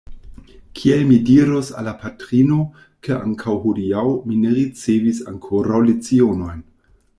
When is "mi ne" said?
4.31-4.57